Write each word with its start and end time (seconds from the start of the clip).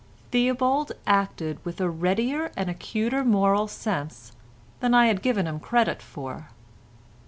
Theobald 0.31 0.93
acted 1.05 1.63
with 1.63 1.79
a 1.79 1.87
readier 1.87 2.51
and 2.57 2.71
acuter 2.71 3.23
moral 3.23 3.67
sense 3.67 4.31
than 4.79 4.95
I 4.95 5.05
had 5.05 5.21
given 5.21 5.45
him 5.45 5.59
credit 5.59 6.01
for. 6.01 6.47